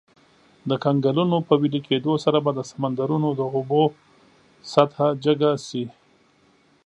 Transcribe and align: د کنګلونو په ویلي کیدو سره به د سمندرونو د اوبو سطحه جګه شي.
د 0.69 0.71
کنګلونو 0.83 1.37
په 1.47 1.53
ویلي 1.61 1.81
کیدو 1.87 2.13
سره 2.23 2.37
به 2.45 2.51
د 2.55 2.59
سمندرونو 2.71 3.29
د 3.39 3.41
اوبو 3.55 3.83
سطحه 4.73 5.07
جګه 5.23 5.51
شي. 5.67 5.85